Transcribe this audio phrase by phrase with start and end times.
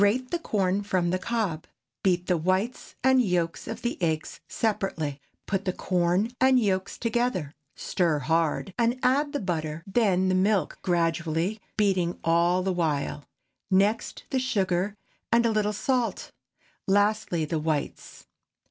[0.01, 1.67] Grate the corn from the cob;
[2.01, 5.21] beat the whites and yolks of the eggs separately.
[5.45, 10.79] Put the corn and yolks together, stir hard, and add the butter; then the milk
[10.81, 13.25] gradually, beating all the while;
[13.69, 14.97] next the sugar
[15.31, 16.31] and a little salt;
[16.87, 18.25] lastly the whites.